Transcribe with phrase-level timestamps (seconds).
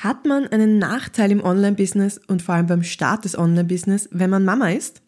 [0.00, 4.46] Hat man einen Nachteil im Online-Business und vor allem beim Start des Online-Business, wenn man
[4.46, 5.02] Mama ist?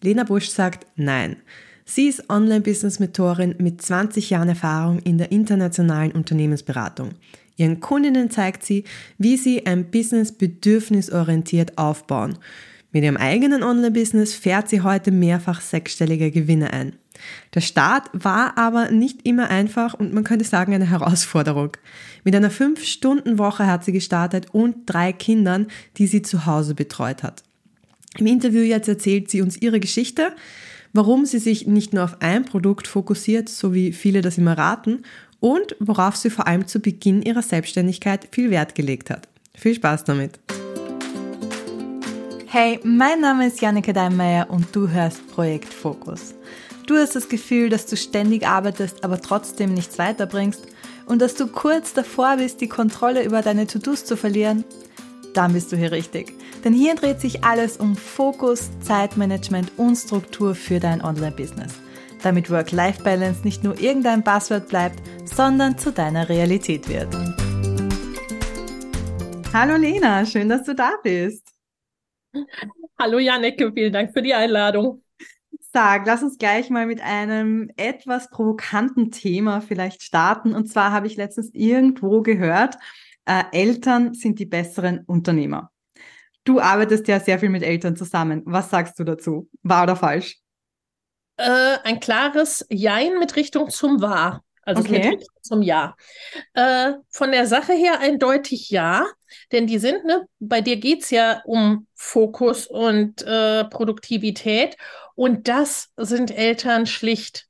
[0.00, 1.38] Lena Busch sagt nein.
[1.84, 7.14] Sie ist Online-Business-Mentorin mit 20 Jahren Erfahrung in der internationalen Unternehmensberatung.
[7.56, 8.84] Ihren Kundinnen zeigt sie,
[9.18, 12.38] wie sie ein Business bedürfnisorientiert aufbauen.
[12.92, 16.92] Mit ihrem eigenen Online-Business fährt sie heute mehrfach sechsstellige Gewinne ein.
[17.54, 21.76] Der Start war aber nicht immer einfach und man könnte sagen eine Herausforderung.
[22.24, 27.42] Mit einer 5-Stunden-Woche hat sie gestartet und drei Kindern, die sie zu Hause betreut hat.
[28.16, 30.32] Im Interview jetzt erzählt sie uns ihre Geschichte,
[30.92, 35.02] warum sie sich nicht nur auf ein Produkt fokussiert, so wie viele das immer raten,
[35.40, 39.28] und worauf sie vor allem zu Beginn ihrer Selbstständigkeit viel Wert gelegt hat.
[39.54, 40.40] Viel Spaß damit!
[42.50, 46.34] Hey, mein Name ist Janneke Deinmeier und du hörst Projekt Fokus.
[46.88, 50.66] Du hast das Gefühl, dass du ständig arbeitest, aber trotzdem nichts weiterbringst
[51.04, 54.64] und dass du kurz davor bist, die Kontrolle über deine To-Dos zu verlieren?
[55.34, 56.32] Dann bist du hier richtig.
[56.64, 61.74] Denn hier dreht sich alles um Fokus, Zeitmanagement und Struktur für dein Online-Business.
[62.22, 67.14] Damit Work-Life-Balance nicht nur irgendein Passwort bleibt, sondern zu deiner Realität wird.
[69.52, 71.46] Hallo Lena, schön, dass du da bist.
[72.98, 75.02] Hallo Janecke, vielen Dank für die Einladung.
[75.72, 80.54] Sag, lass uns gleich mal mit einem etwas provokanten Thema vielleicht starten.
[80.54, 82.76] Und zwar habe ich letztens irgendwo gehört,
[83.26, 85.70] äh, Eltern sind die besseren Unternehmer.
[86.44, 88.42] Du arbeitest ja sehr viel mit Eltern zusammen.
[88.46, 89.50] Was sagst du dazu?
[89.62, 90.38] Wahr oder falsch?
[91.36, 94.42] Äh, ein klares Jein mit Richtung zum Wahr.
[94.62, 95.18] Also okay.
[95.40, 95.96] zum Ja.
[96.54, 99.06] Äh, von der Sache her eindeutig ja,
[99.52, 104.76] denn die sind, ne, bei dir geht es ja um Fokus und äh, Produktivität
[105.18, 107.48] und das sind Eltern schlicht,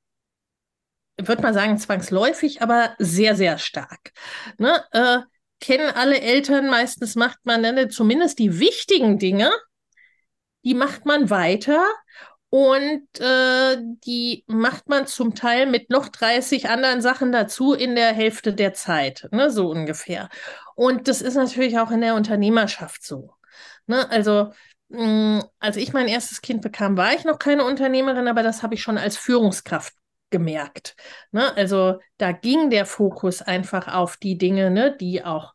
[1.18, 4.12] würde man sagen, zwangsläufig, aber sehr, sehr stark.
[4.56, 4.82] Ne?
[4.92, 5.18] Äh,
[5.60, 9.52] kennen alle Eltern, meistens macht man ne, zumindest die wichtigen Dinge,
[10.64, 11.84] die macht man weiter
[12.48, 18.14] und äh, die macht man zum Teil mit noch 30 anderen Sachen dazu in der
[18.14, 20.30] Hälfte der Zeit, ne, so ungefähr.
[20.74, 23.34] Und das ist natürlich auch in der Unternehmerschaft so.
[23.86, 24.08] Ne?
[24.10, 24.52] Also,
[24.90, 28.82] als ich mein erstes Kind bekam, war ich noch keine Unternehmerin, aber das habe ich
[28.82, 29.92] schon als Führungskraft
[30.30, 30.96] gemerkt.
[31.30, 31.54] Ne?
[31.56, 35.54] Also da ging der Fokus einfach auf die Dinge, ne, die auch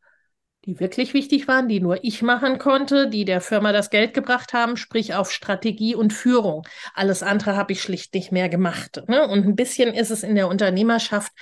[0.66, 4.54] die wirklich wichtig waren, die nur ich machen konnte, die der Firma das Geld gebracht
[4.54, 6.66] haben, sprich auf Strategie und Führung.
[6.94, 9.04] Alles andere habe ich schlicht nicht mehr gemacht.
[9.08, 9.28] Ne?
[9.28, 11.34] Und ein bisschen ist es in der Unternehmerschaft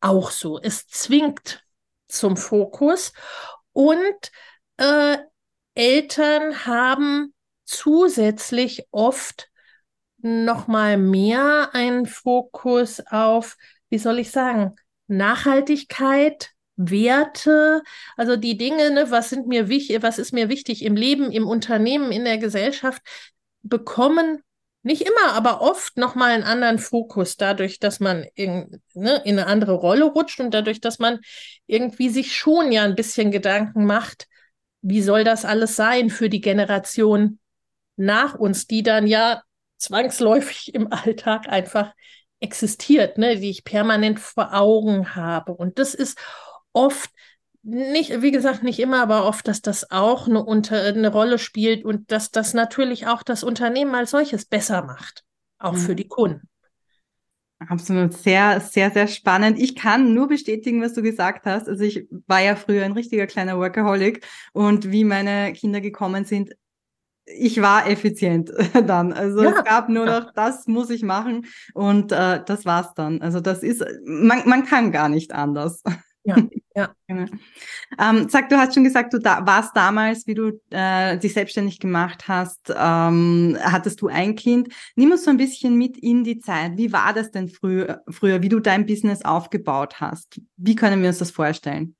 [0.00, 0.58] auch so.
[0.58, 1.62] Es zwingt
[2.08, 3.12] zum Fokus
[3.72, 4.32] und
[4.78, 5.18] äh,
[5.74, 7.34] Eltern haben
[7.70, 9.48] zusätzlich oft
[10.18, 13.56] noch mal mehr einen Fokus auf,
[13.88, 14.76] wie soll ich sagen,
[15.06, 17.82] Nachhaltigkeit, Werte,
[18.16, 21.46] also die Dinge, ne, was sind mir wichtig, was ist mir wichtig im Leben, im
[21.46, 23.02] Unternehmen, in der Gesellschaft,
[23.62, 24.42] bekommen
[24.82, 29.46] nicht immer, aber oft nochmal einen anderen Fokus, dadurch, dass man in, ne, in eine
[29.46, 31.20] andere Rolle rutscht und dadurch, dass man
[31.66, 34.26] irgendwie sich schon ja ein bisschen Gedanken macht,
[34.80, 37.38] wie soll das alles sein für die Generation
[38.00, 39.42] nach uns, die dann ja
[39.76, 41.92] zwangsläufig im Alltag einfach
[42.40, 45.52] existiert, ne, die ich permanent vor Augen habe.
[45.52, 46.18] Und das ist
[46.72, 47.10] oft
[47.62, 51.84] nicht, wie gesagt, nicht immer, aber oft, dass das auch eine, unter, eine Rolle spielt
[51.84, 55.24] und dass das natürlich auch das Unternehmen als solches besser macht,
[55.58, 55.78] auch mhm.
[55.78, 56.48] für die Kunden.
[57.58, 59.58] Absolut, sehr, sehr, sehr spannend.
[59.58, 61.68] Ich kann nur bestätigen, was du gesagt hast.
[61.68, 66.54] Also ich war ja früher ein richtiger kleiner Workaholic und wie meine Kinder gekommen sind,
[67.36, 68.52] ich war effizient
[68.86, 69.12] dann.
[69.12, 69.50] Also ja.
[69.50, 73.20] es gab nur noch, das muss ich machen und äh, das war's dann.
[73.22, 75.82] Also das ist, man, man kann gar nicht anders.
[76.24, 76.36] Ja,
[76.76, 76.94] ja.
[77.06, 77.26] Genau.
[77.98, 81.80] Ähm, sag, du hast schon gesagt, du da, warst damals, wie du äh, dich selbstständig
[81.80, 84.72] gemacht hast, ähm, hattest du ein Kind.
[84.96, 86.76] Nimm uns so ein bisschen mit in die Zeit.
[86.76, 90.40] Wie war das denn früher, früher, wie du dein Business aufgebaut hast?
[90.56, 91.94] Wie können wir uns das vorstellen?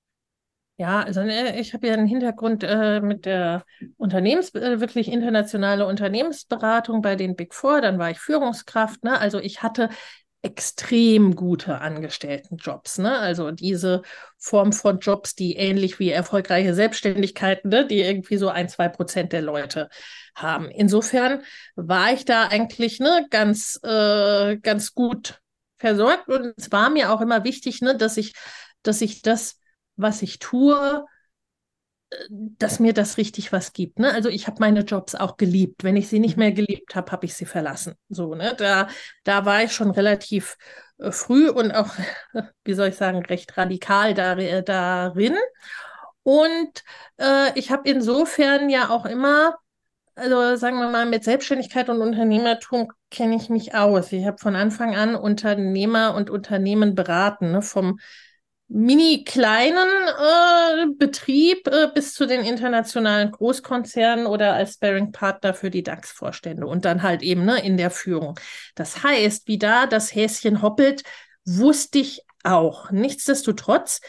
[0.80, 3.66] Ja, also ne, ich habe ja einen Hintergrund äh, mit der
[3.98, 7.82] Unternehmens, äh, wirklich internationale Unternehmensberatung bei den Big Four.
[7.82, 9.04] Dann war ich Führungskraft.
[9.04, 9.20] Ne?
[9.20, 9.90] Also ich hatte
[10.40, 12.96] extrem gute Angestelltenjobs.
[12.96, 13.18] Ne?
[13.18, 14.00] Also diese
[14.38, 17.86] Form von Jobs, die ähnlich wie erfolgreiche Selbstständigkeiten, ne?
[17.86, 19.90] die irgendwie so ein, zwei Prozent der Leute
[20.34, 20.70] haben.
[20.70, 21.42] Insofern
[21.76, 25.42] war ich da eigentlich ne, ganz, äh, ganz gut
[25.76, 28.32] versorgt und es war mir auch immer wichtig, ne, dass ich,
[28.82, 29.59] dass ich das,
[30.00, 31.04] was ich tue,
[32.28, 33.98] dass mir das richtig was gibt.
[33.98, 34.12] Ne?
[34.12, 35.84] Also ich habe meine Jobs auch geliebt.
[35.84, 36.40] Wenn ich sie nicht mhm.
[36.40, 37.94] mehr geliebt habe, habe ich sie verlassen.
[38.08, 38.54] So, ne?
[38.56, 38.88] Da,
[39.24, 40.56] da war ich schon relativ
[40.98, 41.90] äh, früh und auch,
[42.64, 45.36] wie soll ich sagen, recht radikal dar, äh, darin.
[46.22, 46.82] Und
[47.18, 49.56] äh, ich habe insofern ja auch immer,
[50.16, 54.12] also sagen wir mal, mit Selbstständigkeit und Unternehmertum kenne ich mich aus.
[54.12, 57.62] Ich habe von Anfang an Unternehmer und Unternehmen beraten, ne?
[57.62, 57.98] vom
[58.72, 65.82] mini kleinen äh, Betrieb äh, bis zu den internationalen Großkonzernen oder als Sparing-Partner für die
[65.82, 68.38] DAX-Vorstände und dann halt eben ne, in der Führung.
[68.76, 71.02] Das heißt, wie da das Häschen hoppelt,
[71.44, 72.92] wusste ich auch.
[72.92, 74.00] Nichtsdestotrotz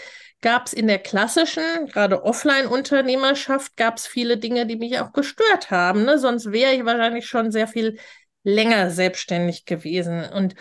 [0.41, 5.71] gab es in der klassischen, gerade Offline-Unternehmerschaft, gab es viele Dinge, die mich auch gestört
[5.71, 6.05] haben.
[6.05, 6.19] Ne?
[6.19, 7.97] Sonst wäre ich wahrscheinlich schon sehr viel
[8.43, 10.23] länger selbstständig gewesen.
[10.23, 10.53] Und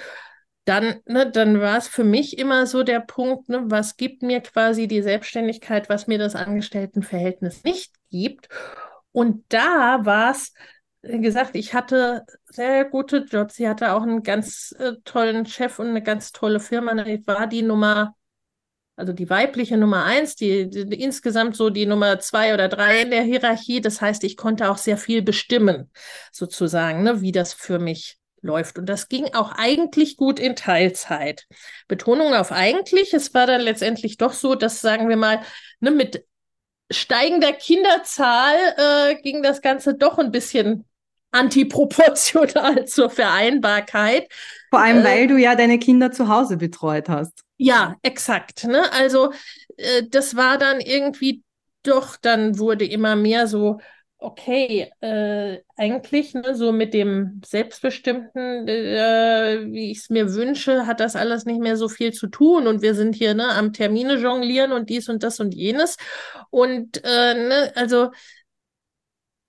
[0.64, 4.40] dann, ne, dann war es für mich immer so der Punkt, ne, was gibt mir
[4.40, 8.48] quasi die Selbstständigkeit, was mir das Angestelltenverhältnis nicht gibt.
[9.12, 10.52] Und da war es,
[11.02, 13.56] gesagt, ich hatte sehr gute Jobs.
[13.56, 16.94] Sie hatte auch einen ganz äh, tollen Chef und eine ganz tolle Firma.
[16.94, 18.14] Ne, ich war die Nummer,
[18.96, 23.10] also die weibliche Nummer eins, die, die insgesamt so die Nummer zwei oder drei in
[23.10, 23.80] der Hierarchie.
[23.80, 25.90] Das heißt, ich konnte auch sehr viel bestimmen,
[26.32, 28.78] sozusagen, ne, wie das für mich läuft.
[28.78, 31.46] Und das ging auch eigentlich gut in Teilzeit.
[31.88, 33.14] Betonung auf eigentlich.
[33.14, 35.40] Es war dann letztendlich doch so, dass, sagen wir mal,
[35.80, 36.24] ne, mit
[36.90, 40.84] steigender Kinderzahl äh, ging das Ganze doch ein bisschen
[41.30, 44.28] antiproportional zur Vereinbarkeit.
[44.70, 47.44] Vor allem, äh, weil du ja deine Kinder zu Hause betreut hast.
[47.56, 48.64] Ja, exakt.
[48.64, 48.90] Ne?
[48.92, 49.32] Also
[49.76, 51.42] äh, das war dann irgendwie
[51.82, 53.80] doch, dann wurde immer mehr so
[54.20, 61.00] okay, äh, eigentlich ne, so mit dem Selbstbestimmten, äh, wie ich es mir wünsche, hat
[61.00, 64.16] das alles nicht mehr so viel zu tun und wir sind hier ne, am Termine
[64.16, 65.96] jonglieren und dies und das und jenes
[66.50, 68.10] und äh, ne, also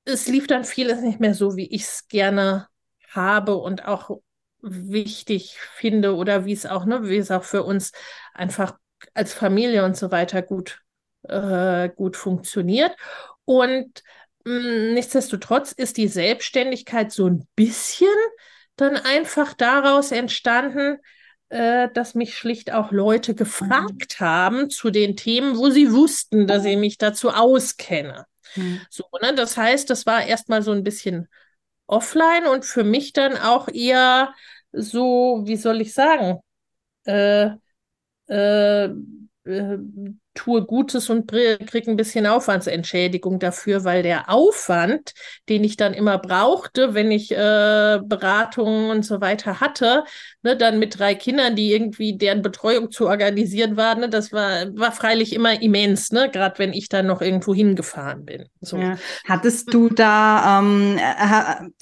[0.06, 2.68] es lief dann vieles nicht mehr so, wie ich es gerne
[3.10, 4.22] habe und auch
[4.62, 7.92] wichtig finde oder wie es auch, ne, wie es auch für uns
[8.34, 8.78] einfach
[9.14, 10.82] als Familie und so weiter gut,
[11.24, 12.96] äh, gut funktioniert.
[13.46, 14.04] Und
[14.46, 18.08] nichtsdestotrotz ist die Selbstständigkeit so ein bisschen
[18.76, 20.98] dann einfach daraus entstanden,
[21.50, 26.66] äh, dass mich schlicht auch Leute gefragt haben zu den Themen, wo sie wussten, dass
[26.66, 28.26] ich mich dazu auskenne.
[28.56, 28.82] Mhm.
[28.90, 29.36] So, ne?
[29.36, 31.28] Das heißt, das war erstmal so ein bisschen
[31.88, 34.34] offline und für mich dann auch eher
[34.72, 36.40] so, wie soll ich sagen,
[37.06, 37.50] äh,
[38.28, 38.90] äh,
[39.46, 39.78] äh
[40.34, 45.14] tue Gutes und kriege ein bisschen Aufwandsentschädigung dafür, weil der Aufwand,
[45.50, 50.04] den ich dann immer brauchte, wenn ich äh, Beratungen und so weiter hatte,
[50.42, 54.68] ne, dann mit drei Kindern, die irgendwie deren Betreuung zu organisieren war, ne, das war,
[54.74, 58.46] war freilich immer immens, ne, gerade wenn ich dann noch irgendwo hingefahren bin.
[58.62, 58.78] So.
[58.78, 58.98] Ja.
[59.28, 60.98] Hattest du da, ähm,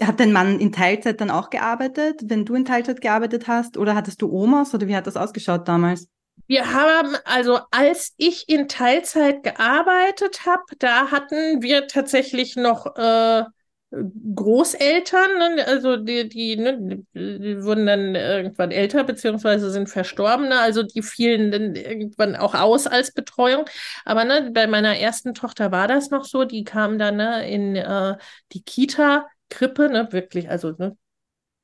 [0.01, 3.95] hat dein Mann in Teilzeit dann auch gearbeitet, wenn du in Teilzeit gearbeitet hast, oder
[3.95, 6.07] hattest du Omas oder wie hat das ausgeschaut damals?
[6.47, 13.43] Wir haben, also als ich in Teilzeit gearbeitet habe, da hatten wir tatsächlich noch äh,
[13.91, 15.65] Großeltern, ne?
[15.67, 21.51] also die, die, ne, die wurden dann irgendwann älter, beziehungsweise sind Verstorbene, also die fielen
[21.51, 23.65] dann irgendwann auch aus als Betreuung.
[24.05, 27.75] Aber ne, bei meiner ersten Tochter war das noch so, die kam dann ne, in
[27.75, 28.17] äh,
[28.53, 29.27] die Kita.
[29.49, 30.95] Krippe, ne, wirklich, also ne,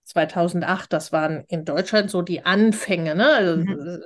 [0.06, 3.28] 2008, das waren in Deutschland so die Anfänge, ne?
[3.28, 4.04] Also, mhm.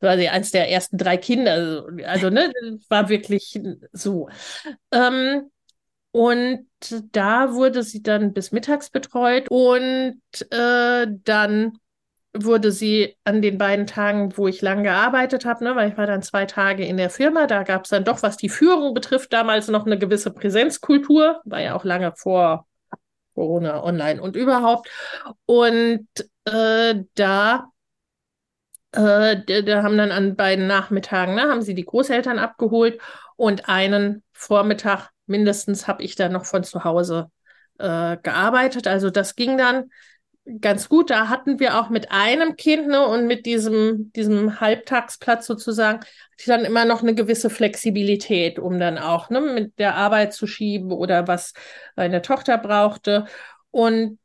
[0.00, 2.52] war sie eins der ersten drei Kinder, also, also ne,
[2.88, 3.58] war wirklich
[3.92, 4.28] so.
[4.92, 5.50] Ähm,
[6.12, 6.66] und
[7.12, 11.78] da wurde sie dann bis mittags betreut und äh, dann
[12.44, 16.06] wurde sie an den beiden Tagen, wo ich lang gearbeitet habe, ne, weil ich war
[16.06, 19.32] dann zwei Tage in der Firma, da gab es dann doch, was die Führung betrifft,
[19.32, 22.66] damals noch eine gewisse Präsenzkultur, war ja auch lange vor
[23.36, 24.90] Corona online und überhaupt.
[25.46, 26.08] Und
[26.46, 27.70] äh, da,
[28.92, 33.00] äh, da haben dann an beiden Nachmittagen, ne, haben sie die Großeltern abgeholt
[33.36, 37.30] und einen Vormittag mindestens habe ich dann noch von zu Hause
[37.78, 38.86] äh, gearbeitet.
[38.86, 39.90] Also das ging dann
[40.60, 41.10] ganz gut.
[41.10, 46.00] Da hatten wir auch mit einem Kind ne, und mit diesem, diesem Halbtagsplatz sozusagen
[46.46, 50.92] dann immer noch eine gewisse Flexibilität, um dann auch ne, mit der Arbeit zu schieben
[50.92, 51.52] oder was
[51.96, 53.26] meine Tochter brauchte.
[53.70, 54.18] Und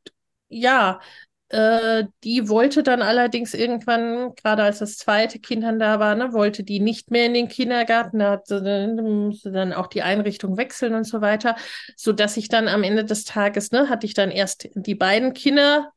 [0.48, 1.00] ja,
[1.48, 6.32] äh, die wollte dann allerdings irgendwann, gerade als das zweite Kind dann da war, ne,
[6.32, 11.04] wollte die nicht mehr in den Kindergarten, da musste dann auch die Einrichtung wechseln und
[11.04, 11.56] so weiter,
[11.96, 15.34] so dass ich dann am Ende des Tages, ne, hatte ich dann erst die beiden
[15.34, 15.92] Kinder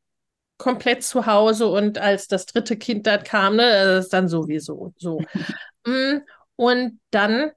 [0.57, 5.21] komplett zu Hause und als das dritte Kind dann kam, ne, ist dann sowieso so.
[5.87, 6.21] Mm,
[6.55, 7.51] und dann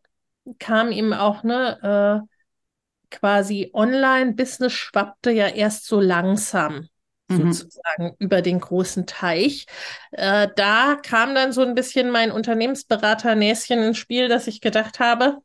[0.59, 6.89] kam ihm auch ne äh, quasi Online-Business schwappte ja erst so langsam
[7.29, 7.53] mhm.
[7.53, 9.67] sozusagen über den großen Teich.
[10.11, 15.01] Äh, da kam dann so ein bisschen mein Unternehmensberater Näschen ins Spiel, dass ich gedacht
[15.01, 15.39] habe,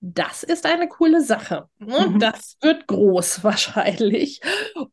[0.00, 1.68] das ist eine coole Sache.
[1.78, 2.08] Ne?
[2.08, 2.18] Mhm.
[2.20, 4.40] Das wird groß wahrscheinlich.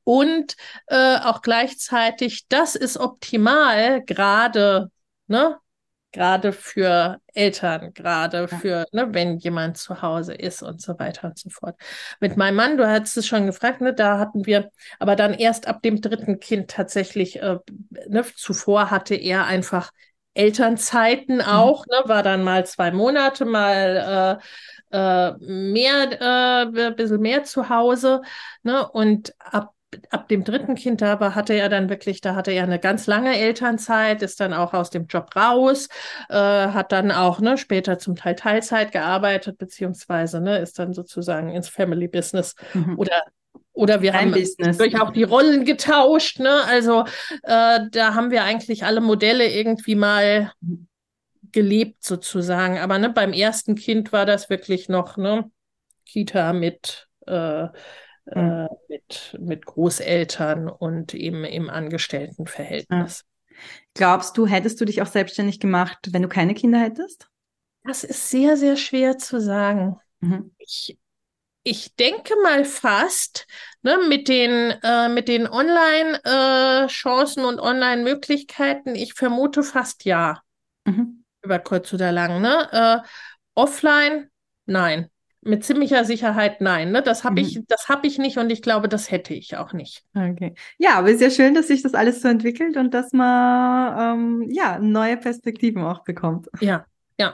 [0.04, 0.56] Und
[0.88, 4.90] äh, auch gleichzeitig, das ist optimal, gerade
[5.28, 5.58] ne,
[6.16, 11.38] gerade für Eltern, gerade für, ne, wenn jemand zu Hause ist und so weiter und
[11.38, 11.76] so fort.
[12.22, 15.68] Mit meinem Mann, du hattest es schon gefragt, ne, da hatten wir, aber dann erst
[15.68, 17.58] ab dem dritten Kind tatsächlich, äh,
[18.08, 19.92] ne, zuvor hatte er einfach
[20.36, 21.42] Elternzeiten mhm.
[21.42, 21.92] auch, mhm.
[21.92, 24.44] ne, war dann mal zwei Monate, mal äh,
[24.96, 28.22] äh, mehr, äh, ein bisschen mehr zu Hause,
[28.64, 29.76] ne, und ab
[30.10, 33.08] ab dem dritten Kind da war, hatte er dann wirklich, da hatte er eine ganz
[33.08, 35.88] lange Elternzeit, ist dann auch aus dem Job raus,
[36.28, 41.50] äh, hat dann auch ne, später zum Teil Teilzeit gearbeitet, beziehungsweise ne, ist dann sozusagen
[41.50, 42.98] ins Family Business mhm.
[43.00, 43.22] oder
[43.72, 44.78] oder wir Ein haben Business.
[44.78, 46.40] durch auch die Rollen getauscht.
[46.40, 46.62] Ne?
[46.66, 47.04] Also
[47.44, 50.52] äh, da haben wir eigentlich alle Modelle irgendwie mal
[51.56, 52.78] gelebt sozusagen.
[52.78, 55.50] Aber ne, beim ersten Kind war das wirklich noch ne,
[56.06, 57.68] Kita mit äh,
[58.34, 58.68] mhm.
[58.88, 63.24] mit, mit Großeltern und eben im Angestelltenverhältnis.
[63.24, 63.58] Ja.
[63.94, 67.30] Glaubst du, hättest du dich auch selbstständig gemacht, wenn du keine Kinder hättest?
[67.86, 69.98] Das ist sehr, sehr schwer zu sagen.
[70.20, 70.54] Mhm.
[70.58, 70.98] Ich,
[71.64, 73.48] ich denke mal fast,
[73.82, 80.42] ne, mit den, äh, mit den Online-Chancen äh, und Online-Möglichkeiten, ich vermute fast ja.
[80.84, 81.25] Mhm.
[81.46, 82.42] Über kurz oder lang.
[82.42, 82.68] Ne?
[82.72, 83.08] Äh,
[83.54, 84.30] offline,
[84.66, 85.10] nein.
[85.42, 86.92] Mit ziemlicher Sicherheit nein.
[86.92, 87.04] Ne?
[87.04, 87.66] Das habe ich, mhm.
[87.68, 90.04] das habe ich nicht und ich glaube, das hätte ich auch nicht.
[90.16, 90.56] Okay.
[90.80, 94.20] Ja, aber es ist ja schön, dass sich das alles so entwickelt und dass man
[94.20, 96.48] ähm, ja neue Perspektiven auch bekommt.
[96.62, 96.86] Ja,
[97.20, 97.34] ja.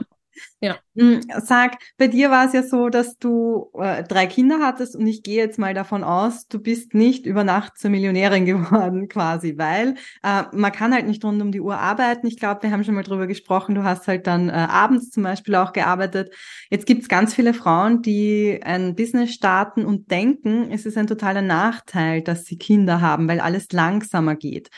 [0.60, 0.78] Ja.
[0.96, 5.08] Hm, sag, bei dir war es ja so, dass du äh, drei Kinder hattest und
[5.08, 9.58] ich gehe jetzt mal davon aus, du bist nicht über Nacht zur Millionärin geworden quasi,
[9.58, 12.28] weil äh, man kann halt nicht rund um die Uhr arbeiten.
[12.28, 15.24] Ich glaube, wir haben schon mal drüber gesprochen, du hast halt dann äh, abends zum
[15.24, 16.34] Beispiel auch gearbeitet.
[16.70, 21.08] Jetzt gibt es ganz viele Frauen, die ein Business starten und denken, es ist ein
[21.08, 24.70] totaler Nachteil, dass sie Kinder haben, weil alles langsamer geht.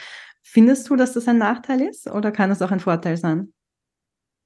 [0.41, 3.53] Findest du, dass das ein Nachteil ist oder kann es auch ein Vorteil sein?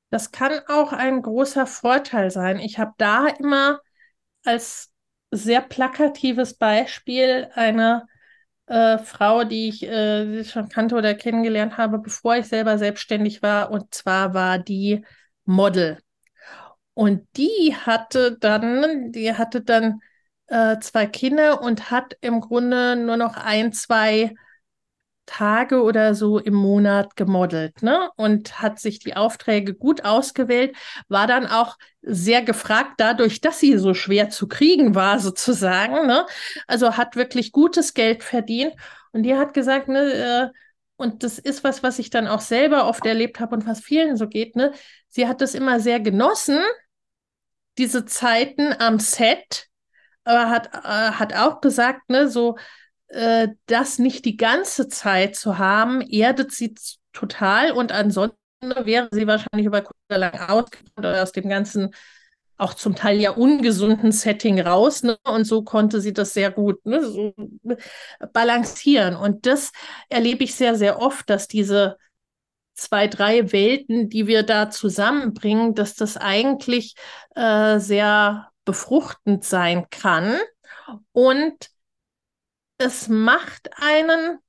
[0.10, 2.60] Das kann auch ein großer Vorteil sein.
[2.60, 3.82] Ich habe da immer
[4.44, 4.92] als
[5.32, 8.08] sehr plakatives Beispiel eine
[8.68, 13.72] äh, Frau, die ich äh, schon kannte oder kennengelernt habe, bevor ich selber selbstständig war.
[13.72, 15.06] Und zwar war die
[15.46, 16.00] Model.
[16.94, 20.00] Und die hatte dann, die hatte dann
[20.48, 24.34] äh, zwei Kinder und hat im Grunde nur noch ein, zwei
[25.28, 28.10] Tage oder so im Monat gemodelt, ne?
[28.16, 30.76] Und hat sich die Aufträge gut ausgewählt,
[31.10, 36.26] war dann auch sehr gefragt dadurch, dass sie so schwer zu kriegen war, sozusagen, ne?
[36.66, 38.74] Also hat wirklich gutes Geld verdient.
[39.12, 40.58] Und die hat gesagt, ne, äh,
[40.96, 44.18] und das ist was, was ich dann auch selber oft erlebt habe und was vielen
[44.18, 44.72] so geht, ne?
[45.10, 46.60] Sie hat das immer sehr genossen,
[47.78, 49.68] diese Zeiten am Set,
[50.24, 52.58] aber hat, äh, hat auch gesagt, ne, so,
[53.10, 56.76] äh, das nicht die ganze Zeit zu haben, erdet sie
[57.14, 61.94] total und ansonsten wäre sie wahrscheinlich über kurz oder lang ausgekommen oder aus dem ganzen
[62.58, 65.04] auch zum Teil ja ungesunden Setting raus.
[65.04, 65.18] Ne?
[65.24, 67.04] Und so konnte sie das sehr gut ne?
[67.04, 67.34] so
[68.34, 69.16] balancieren.
[69.16, 69.72] Und das
[70.10, 71.98] erlebe ich sehr, sehr oft, dass diese
[72.74, 76.96] zwei, drei Welten, die wir da zusammenbringen, dass das eigentlich
[77.36, 80.38] äh, sehr befruchtend sein kann.
[81.12, 81.70] Und
[82.78, 84.40] es macht einen,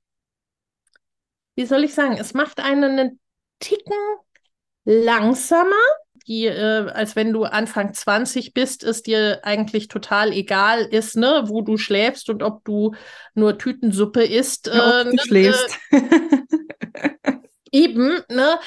[1.55, 3.19] wie soll ich sagen, es macht einen einen
[3.59, 3.97] Ticken
[4.85, 5.75] langsamer,
[6.27, 11.43] die, äh, als wenn du Anfang 20 bist, ist dir eigentlich total egal ist, ne,
[11.47, 12.93] wo du schläfst und ob du
[13.33, 14.67] nur Tütensuppe isst.
[14.67, 15.79] Ja, äh, du ne, schläfst.
[15.91, 16.01] Äh,
[17.71, 18.59] eben, ne,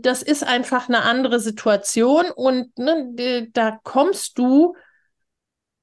[0.00, 4.74] das ist einfach eine andere Situation und ne, da kommst du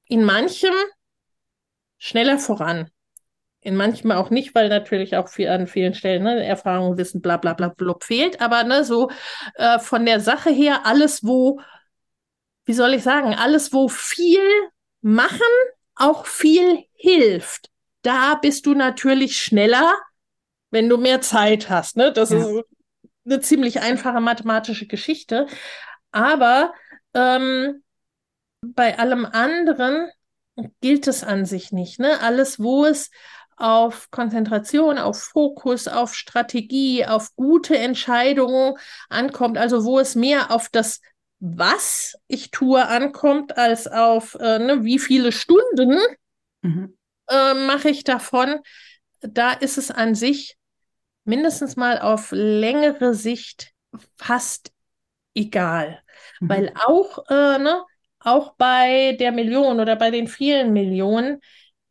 [0.06, 0.74] in manchem
[1.98, 2.90] schneller voran
[3.62, 7.36] in manchmal auch nicht, weil natürlich auch viel, an vielen Stellen ne, Erfahrung, Wissen, bla
[7.36, 9.10] bla bla blub fehlt, aber ne, so
[9.54, 11.60] äh, von der Sache her, alles, wo,
[12.64, 14.40] wie soll ich sagen, alles, wo viel
[15.02, 15.40] machen,
[15.94, 17.68] auch viel hilft.
[18.02, 19.94] Da bist du natürlich schneller,
[20.70, 21.96] wenn du mehr Zeit hast.
[21.96, 22.12] Ne?
[22.12, 22.38] Das ja.
[22.38, 22.64] ist
[23.26, 25.46] eine ziemlich einfache mathematische Geschichte.
[26.10, 26.72] Aber
[27.12, 27.82] ähm,
[28.62, 30.08] bei allem anderen
[30.80, 31.98] gilt es an sich nicht.
[31.98, 32.20] Ne?
[32.20, 33.10] Alles, wo es
[33.60, 38.74] auf Konzentration, auf Fokus, auf Strategie, auf gute Entscheidungen
[39.08, 41.00] ankommt, also wo es mehr auf das
[41.40, 45.98] was ich tue ankommt, als auf äh, ne, wie viele Stunden
[46.60, 46.96] mhm.
[47.28, 48.60] äh, mache ich davon.
[49.20, 50.56] Da ist es an sich
[51.24, 53.72] mindestens mal auf längere Sicht
[54.16, 54.70] fast
[55.34, 56.02] egal.
[56.40, 56.48] Mhm.
[56.48, 57.84] Weil auch, äh, ne,
[58.18, 61.40] auch bei der Million oder bei den vielen Millionen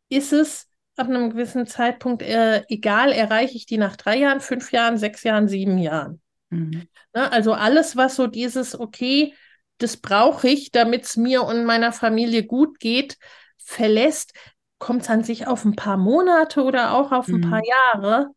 [0.08, 0.69] ist es
[1.00, 5.24] ab einem gewissen Zeitpunkt äh, egal, erreiche ich die nach drei Jahren, fünf Jahren, sechs
[5.24, 6.20] Jahren, sieben Jahren.
[6.50, 6.86] Mhm.
[7.14, 9.34] Ne, also alles, was so dieses, okay,
[9.78, 13.16] das brauche ich, damit es mir und meiner Familie gut geht,
[13.58, 14.32] verlässt,
[14.78, 17.50] kommt es an sich auf ein paar Monate oder auch auf ein mhm.
[17.50, 18.30] paar Jahre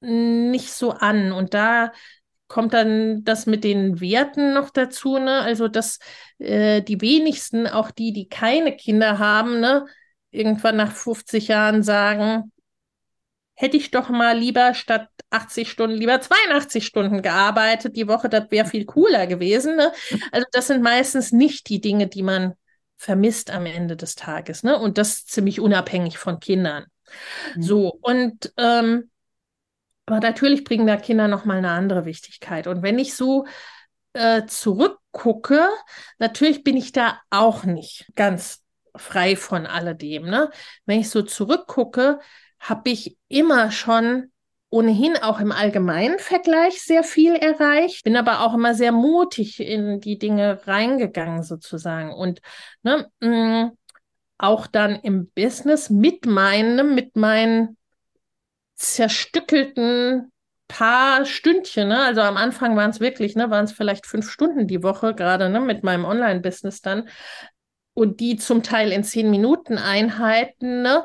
[0.00, 1.32] nicht so an.
[1.32, 1.92] Und da
[2.46, 5.40] kommt dann das mit den Werten noch dazu, ne?
[5.40, 5.98] Also, dass
[6.38, 9.86] äh, die wenigsten, auch die, die keine Kinder haben, ne,
[10.30, 12.52] irgendwann nach 50 Jahren sagen,
[13.54, 18.50] hätte ich doch mal lieber statt 80 Stunden lieber 82 Stunden gearbeitet die Woche, das
[18.50, 19.76] wäre viel cooler gewesen.
[19.76, 19.92] Ne?
[20.30, 22.54] Also das sind meistens nicht die Dinge, die man
[22.96, 24.62] vermisst am Ende des Tages.
[24.62, 24.78] Ne?
[24.78, 26.86] Und das ziemlich unabhängig von Kindern.
[27.56, 27.62] Mhm.
[27.62, 29.10] So, und ähm,
[30.06, 32.66] aber natürlich bringen da Kinder nochmal eine andere Wichtigkeit.
[32.66, 33.46] Und wenn ich so
[34.14, 35.68] äh, zurückgucke,
[36.18, 38.62] natürlich bin ich da auch nicht ganz
[38.98, 40.24] frei von alledem.
[40.24, 40.50] Ne?
[40.86, 42.20] Wenn ich so zurückgucke,
[42.60, 44.32] habe ich immer schon
[44.70, 50.00] ohnehin auch im allgemeinen Vergleich sehr viel erreicht, bin aber auch immer sehr mutig in
[50.00, 52.40] die Dinge reingegangen sozusagen und
[52.82, 53.78] ne, mh, mm,
[54.36, 57.76] auch dann im Business mit meinem, mit meinen
[58.76, 60.30] zerstückelten
[60.68, 62.04] paar Stündchen, ne?
[62.04, 65.48] Also am Anfang waren es wirklich, ne, waren es vielleicht fünf Stunden die Woche, gerade
[65.48, 67.08] ne, mit meinem Online-Business dann.
[67.98, 71.04] Und die zum Teil in zehn Minuten Einheiten, ne?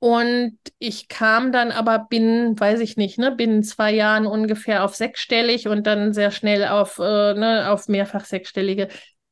[0.00, 4.96] Und ich kam dann aber binnen, weiß ich nicht, ne, binnen zwei Jahren ungefähr auf
[4.96, 8.88] sechsstellig und dann sehr schnell auf, äh, ne, auf mehrfach sechsstellige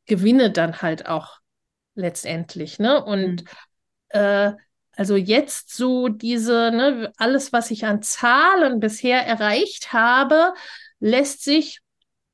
[0.07, 1.41] Gewinne dann halt auch
[1.97, 3.05] letztendlich, ne?
[3.05, 3.49] Und mhm.
[4.11, 4.53] äh,
[4.93, 10.55] also jetzt so diese, ne, alles, was ich an Zahlen bisher erreicht habe,
[11.01, 11.81] lässt sich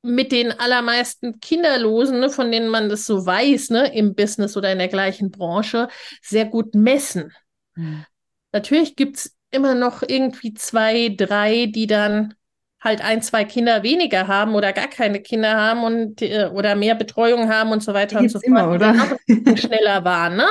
[0.01, 4.71] mit den allermeisten Kinderlosen, ne, von denen man das so weiß, ne, im Business oder
[4.71, 5.87] in der gleichen Branche,
[6.21, 7.33] sehr gut messen.
[7.75, 8.05] Mhm.
[8.51, 12.33] Natürlich gibt es immer noch irgendwie zwei, drei, die dann
[12.79, 16.95] halt ein, zwei Kinder weniger haben oder gar keine Kinder haben und äh, oder mehr
[16.95, 19.17] Betreuung haben und so weiter und so fort, immer, oder?
[19.57, 20.37] schneller waren.
[20.37, 20.45] Ne?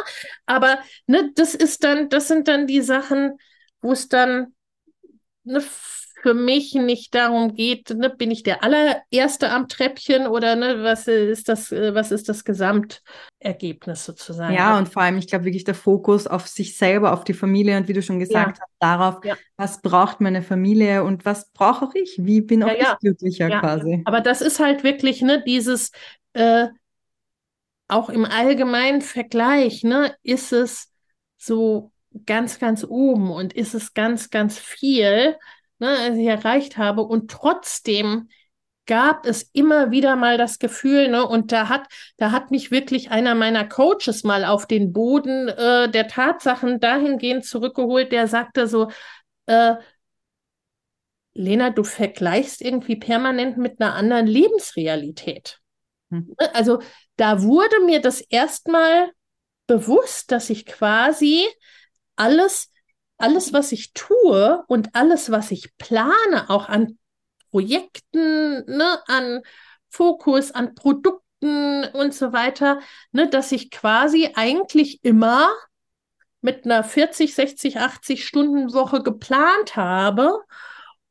[0.45, 3.39] Aber ne, das ist dann, das sind dann die Sachen,
[3.81, 4.55] wo es dann
[5.45, 5.63] ne,
[6.27, 11.07] für mich nicht darum geht, ne, bin ich der allererste am Treppchen oder ne, was
[11.07, 14.53] ist das, äh, was ist das Gesamtergebnis sozusagen?
[14.53, 17.77] Ja, und vor allem, ich glaube wirklich der Fokus auf sich selber, auf die Familie
[17.77, 18.65] und wie du schon gesagt ja.
[18.65, 19.37] hast, darauf, ja.
[19.57, 22.17] was braucht meine Familie und was brauche auch ich?
[22.19, 24.03] Wie bin auch ja, ich glücklicher quasi?
[24.05, 25.93] Aber das ist halt wirklich, ne, dieses
[26.33, 26.67] äh,
[27.87, 30.93] auch im allgemeinen Vergleich, ne, ist es
[31.37, 31.93] so
[32.25, 35.37] ganz, ganz oben und ist es ganz, ganz viel
[35.79, 37.03] ne, als ich erreicht habe.
[37.03, 38.29] Und trotzdem
[38.87, 41.87] gab es immer wieder mal das Gefühl, ne, und da hat,
[42.17, 47.45] da hat mich wirklich einer meiner Coaches mal auf den Boden äh, der Tatsachen dahingehend
[47.45, 48.91] zurückgeholt, der sagte so,
[49.47, 49.75] äh,
[51.35, 55.61] Lena, du vergleichst irgendwie permanent mit einer anderen Lebensrealität.
[56.11, 56.35] Hm.
[56.41, 56.81] Ne, also
[57.17, 59.11] da wurde mir das erstmal
[59.67, 61.45] bewusst, dass ich quasi
[62.15, 62.71] alles
[63.19, 66.99] alles, was ich tue und alles, was ich plane, auch an
[67.51, 69.43] Projekten, ne, an
[69.89, 72.81] Fokus, an Produkten und so weiter,
[73.13, 75.51] ne, dass ich quasi eigentlich immer
[76.41, 80.39] mit einer 40, 60, 80 Stunden Woche geplant habe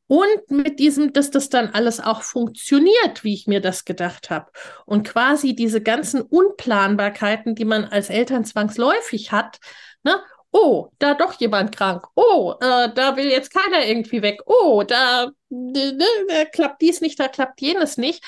[0.06, 4.50] und mit diesem, dass das dann alles auch funktioniert, wie ich mir das gedacht habe.
[4.84, 9.58] Und quasi diese ganzen Unplanbarkeiten, die man als Eltern zwangsläufig hat,
[10.04, 10.22] ne,
[10.56, 15.30] oh, da doch jemand krank, oh, äh, da will jetzt keiner irgendwie weg, oh, da,
[15.50, 18.24] ne, da klappt dies nicht, da klappt jenes nicht,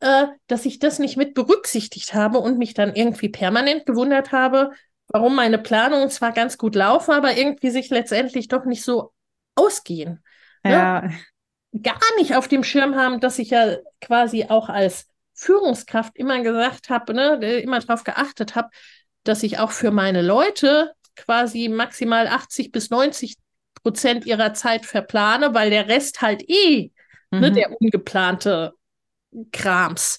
[0.00, 4.70] äh, dass ich das nicht mit berücksichtigt habe und mich dann irgendwie permanent gewundert habe,
[5.08, 9.12] warum meine Planungen zwar ganz gut laufen, aber irgendwie sich letztendlich doch nicht so
[9.56, 10.22] ausgehen.
[10.62, 10.70] Ne?
[10.70, 11.10] Ja.
[11.82, 16.90] Gar nicht auf dem Schirm haben, dass ich ja quasi auch als Führungskraft immer gesagt
[16.90, 18.68] habe, ne, immer darauf geachtet habe,
[19.24, 23.36] dass ich auch für meine Leute quasi maximal 80 bis 90
[23.82, 26.90] Prozent ihrer Zeit verplane, weil der Rest halt eh
[27.30, 27.40] ne, mhm.
[27.40, 28.74] ne, der ungeplante
[29.52, 30.18] Krams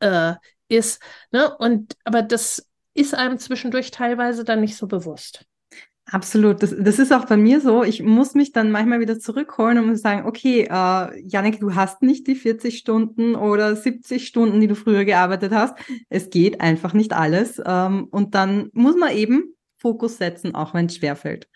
[0.00, 0.34] äh,
[0.68, 1.00] ist.
[1.30, 1.56] Ne?
[1.56, 5.44] Und aber das ist einem zwischendurch teilweise dann nicht so bewusst.
[6.08, 7.82] Absolut, das, das ist auch bei mir so.
[7.82, 12.00] Ich muss mich dann manchmal wieder zurückholen und muss sagen, okay, äh, Janik, du hast
[12.00, 15.76] nicht die 40 Stunden oder 70 Stunden, die du früher gearbeitet hast.
[16.08, 17.60] Es geht einfach nicht alles.
[17.66, 19.55] Ähm, und dann muss man eben
[19.86, 21.48] Fokus setzen, auch wenn es schwerfällt.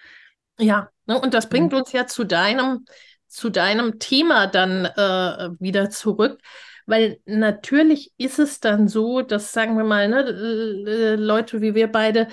[0.60, 2.84] Ja, ne, und das bringt uns ja zu deinem,
[3.26, 6.40] zu deinem Thema dann äh, wieder zurück,
[6.86, 12.28] weil natürlich ist es dann so, dass, sagen wir mal, ne, Leute wie wir beide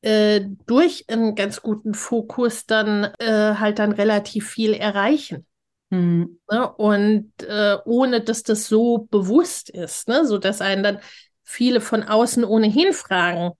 [0.00, 5.44] äh, durch einen ganz guten Fokus dann äh, halt dann relativ viel erreichen.
[5.90, 6.40] Mhm.
[6.50, 6.72] Ne?
[6.72, 10.26] Und äh, ohne dass das so bewusst ist, ne?
[10.26, 11.00] sodass einen dann
[11.42, 13.52] viele von außen ohnehin fragen,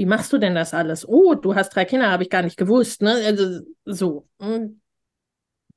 [0.00, 1.06] wie machst du denn das alles?
[1.06, 3.02] Oh, du hast drei Kinder, habe ich gar nicht gewusst.
[3.02, 3.16] Ne?
[3.26, 4.26] Also so.
[4.40, 4.80] Hm.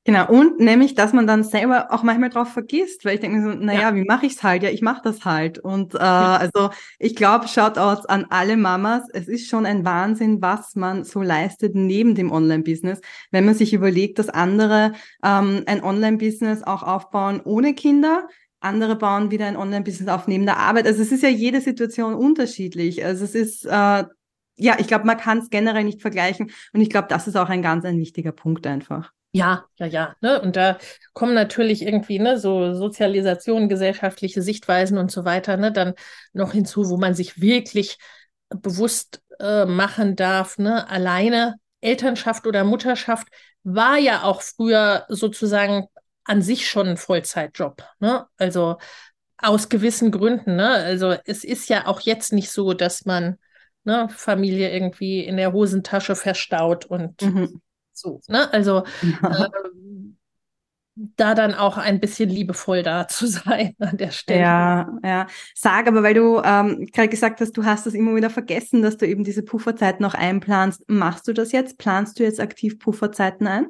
[0.06, 3.52] Genau, und nämlich, dass man dann selber auch manchmal drauf vergisst, weil ich denke mir
[3.52, 3.94] so, naja, ja.
[3.94, 4.62] wie mache ich es halt?
[4.62, 5.58] Ja, ich mache das halt.
[5.58, 6.36] Und äh, ja.
[6.36, 11.04] also ich glaube, schaut aus an alle Mamas, es ist schon ein Wahnsinn, was man
[11.04, 16.82] so leistet neben dem Online-Business, wenn man sich überlegt, dass andere ähm, ein Online-Business auch
[16.82, 18.26] aufbauen ohne Kinder,
[18.64, 20.86] andere bauen wieder ein Online-Business auf neben der Arbeit.
[20.86, 23.04] Also es ist ja jede Situation unterschiedlich.
[23.04, 24.04] Also es ist, äh,
[24.56, 26.50] ja, ich glaube, man kann es generell nicht vergleichen.
[26.72, 29.12] Und ich glaube, das ist auch ein ganz ein wichtiger Punkt einfach.
[29.32, 30.14] Ja, ja, ja.
[30.20, 30.40] Ne?
[30.40, 30.78] Und da
[31.12, 35.94] kommen natürlich irgendwie ne, so Sozialisation, gesellschaftliche Sichtweisen und so weiter ne, dann
[36.32, 37.98] noch hinzu, wo man sich wirklich
[38.48, 40.58] bewusst äh, machen darf.
[40.58, 40.88] Ne?
[40.88, 43.26] Alleine Elternschaft oder Mutterschaft
[43.64, 45.88] war ja auch früher sozusagen
[46.24, 47.82] an sich schon ein Vollzeitjob.
[48.00, 48.26] Ne?
[48.36, 48.76] Also
[49.38, 50.56] aus gewissen Gründen.
[50.56, 50.68] Ne?
[50.70, 53.38] Also es ist ja auch jetzt nicht so, dass man
[53.84, 57.60] ne, Familie irgendwie in der Hosentasche verstaut und mhm
[57.94, 58.20] so.
[58.28, 58.52] Ne?
[58.52, 59.48] Also äh,
[61.16, 64.40] da dann auch ein bisschen liebevoll da zu sein an der Stelle.
[64.40, 65.26] Ja, ja.
[65.54, 68.96] Sag aber, weil du ähm, gerade gesagt hast, du hast das immer wieder vergessen, dass
[68.96, 70.82] du eben diese Pufferzeiten noch einplanst.
[70.88, 71.78] Machst du das jetzt?
[71.78, 73.68] Planst du jetzt aktiv Pufferzeiten ein?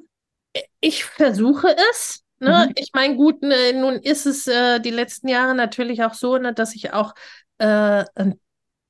[0.81, 2.24] Ich versuche es.
[2.39, 2.67] Ne?
[2.69, 2.75] Mhm.
[2.77, 6.53] Ich meine, gut, ne, nun ist es äh, die letzten Jahre natürlich auch so, ne,
[6.53, 7.15] dass ich auch
[7.59, 8.41] äh, ein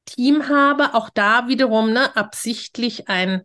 [0.06, 3.42] Team habe, auch da wiederum ne, absichtlich ein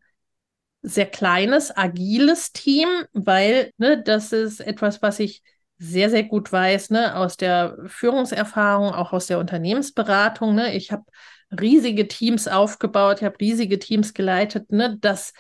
[0.82, 5.44] sehr kleines, agiles Team, weil ne, das ist etwas, was ich
[5.78, 10.56] sehr, sehr gut weiß, ne, aus der Führungserfahrung, auch aus der Unternehmensberatung.
[10.56, 10.76] Ne.
[10.76, 11.04] Ich habe
[11.60, 15.34] riesige Teams aufgebaut, ich habe riesige Teams geleitet, ne, das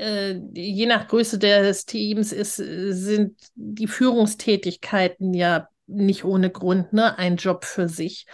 [0.00, 7.18] äh, je nach Größe des Teams ist, sind die Führungstätigkeiten ja nicht ohne Grund ne,
[7.18, 8.26] ein Job für sich.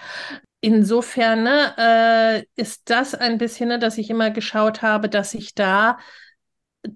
[0.61, 5.55] Insofern ne, äh, ist das ein bisschen, ne, dass ich immer geschaut habe, dass ich
[5.55, 5.99] da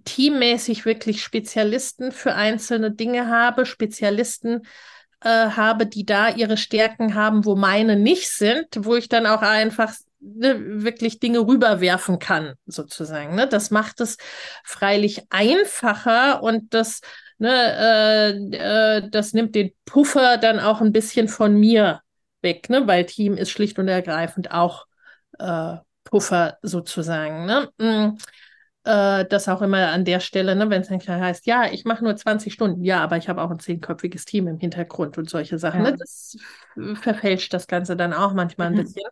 [0.05, 4.63] teammäßig wirklich Spezialisten für einzelne Dinge habe, Spezialisten
[5.23, 9.43] äh, habe, die da ihre Stärken haben, wo meine nicht sind, wo ich dann auch
[9.43, 13.35] einfach ne, wirklich Dinge rüberwerfen kann, sozusagen.
[13.35, 13.49] Ne?
[13.49, 14.17] Das macht es
[14.65, 17.01] freilich einfacher und das,
[17.39, 17.51] ne,
[18.53, 18.57] äh,
[18.99, 22.01] äh, das nimmt den Puffer dann auch ein bisschen von mir
[22.43, 22.87] weg, ne?
[22.87, 24.87] weil Team ist schlicht und ergreifend auch
[25.39, 27.47] äh, Puffer sozusagen.
[27.47, 28.17] Ne?
[28.85, 32.03] Äh, das auch immer an der Stelle, ne, wenn es dann heißt, ja, ich mache
[32.03, 35.59] nur 20 Stunden, ja, aber ich habe auch ein zehnköpfiges Team im Hintergrund und solche
[35.59, 35.83] Sachen.
[35.83, 35.89] Ne?
[35.89, 35.93] Ja.
[35.93, 35.99] Ne?
[35.99, 36.37] Das
[37.01, 38.83] verfälscht das Ganze dann auch manchmal ein mhm.
[38.83, 39.05] bisschen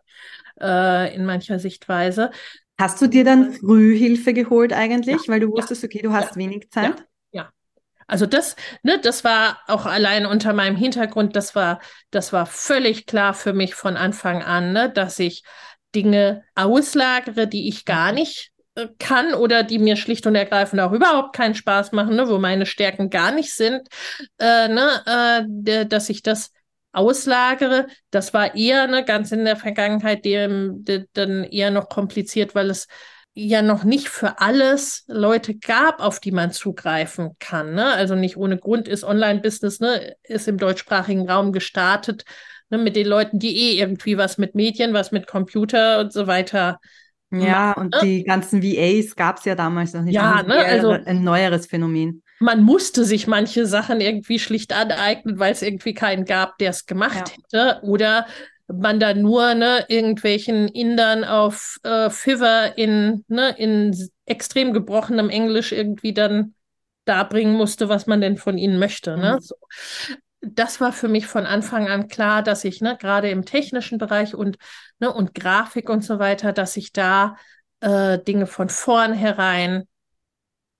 [0.59, 2.31] äh, in mancher Sichtweise.
[2.79, 5.33] Hast du dir dann früh Hilfe geholt eigentlich, ja.
[5.33, 6.35] weil du wusstest, okay, du hast ja.
[6.37, 6.95] wenig Zeit?
[6.95, 7.51] Ja.
[8.07, 11.79] Also das, ne, das war auch allein unter meinem Hintergrund, das war,
[12.09, 15.43] das war völlig klar für mich von Anfang an, ne, dass ich
[15.93, 18.58] Dinge auslagere, die ich gar nicht äh,
[18.99, 22.65] kann oder die mir schlicht und ergreifend auch überhaupt keinen Spaß machen, ne, wo meine
[22.65, 23.87] Stärken gar nicht sind,
[24.39, 26.51] äh, ne, äh, dass ich das
[26.91, 27.87] auslagere.
[28.11, 32.69] Das war eher ne, ganz in der Vergangenheit dem, dem, dann eher noch kompliziert, weil
[32.69, 32.87] es
[33.33, 37.73] ja noch nicht für alles Leute gab, auf die man zugreifen kann.
[37.73, 37.85] Ne?
[37.85, 42.25] Also nicht ohne Grund ist Online-Business, ne, ist im deutschsprachigen Raum gestartet,
[42.69, 46.27] ne, mit den Leuten, die eh irgendwie was mit Medien, was mit Computer und so
[46.27, 46.79] weiter.
[47.31, 47.99] Ja, und ne?
[48.01, 50.15] die ganzen VAs gab es ja damals noch nicht.
[50.15, 50.55] Ja, ne?
[50.55, 52.23] also ein neueres Phänomen.
[52.39, 56.85] Man musste sich manche Sachen irgendwie schlicht aneignen, weil es irgendwie keinen gab, der es
[56.85, 57.67] gemacht ja.
[57.67, 57.83] hätte.
[57.83, 58.25] Oder
[58.67, 65.71] man da nur ne, irgendwelchen Indern auf äh, Fiverr in, ne, in extrem gebrochenem Englisch
[65.71, 66.53] irgendwie dann
[67.05, 69.17] darbringen musste, was man denn von ihnen möchte.
[69.17, 69.35] Ne?
[69.35, 69.39] Mhm.
[69.41, 69.55] So.
[70.41, 74.35] Das war für mich von Anfang an klar, dass ich ne, gerade im technischen Bereich
[74.35, 74.57] und,
[74.99, 77.35] ne, und Grafik und so weiter, dass ich da
[77.81, 79.87] äh, Dinge von vornherein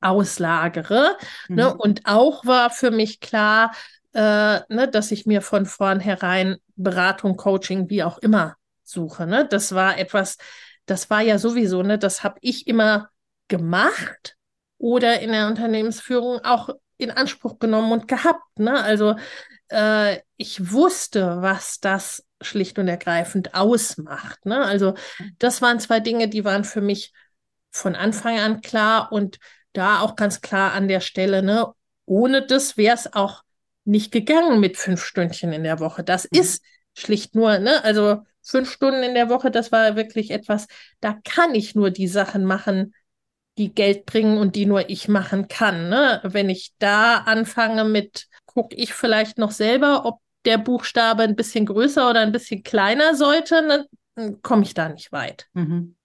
[0.01, 1.17] auslagere.
[1.47, 1.49] Ne?
[1.49, 1.55] Mhm.
[1.55, 1.77] Ne?
[1.77, 3.73] Und auch war für mich klar,
[4.13, 9.27] äh, ne, dass ich mir von vornherein Beratung, Coaching, wie auch immer suche.
[9.27, 9.47] Ne?
[9.47, 10.37] Das war etwas,
[10.85, 13.09] das war ja sowieso, ne, das habe ich immer
[13.47, 14.35] gemacht
[14.77, 16.69] oder in der Unternehmensführung auch
[16.99, 18.59] in Anspruch genommen und gehabt.
[18.59, 18.79] Ne?
[18.79, 19.15] Also
[19.69, 24.45] äh, ich wusste, was das schlicht und ergreifend ausmacht.
[24.45, 24.63] Ne?
[24.63, 24.93] Also
[25.39, 27.13] das waren zwei Dinge, die waren für mich
[27.71, 29.39] von Anfang an klar und
[29.73, 31.67] da auch ganz klar an der Stelle, ne,
[32.05, 33.43] ohne das wäre es auch
[33.85, 36.03] nicht gegangen mit fünf Stündchen in der Woche.
[36.03, 36.39] Das mhm.
[36.39, 36.63] ist
[36.97, 40.67] schlicht nur, ne, also fünf Stunden in der Woche, das war wirklich etwas,
[40.99, 42.93] da kann ich nur die Sachen machen,
[43.59, 45.89] die Geld bringen und die nur ich machen kann.
[45.89, 46.21] Ne?
[46.23, 51.65] Wenn ich da anfange mit, gucke ich vielleicht noch selber, ob der Buchstabe ein bisschen
[51.65, 55.47] größer oder ein bisschen kleiner sollte, dann komme ich da nicht weit.
[55.53, 55.95] Mhm.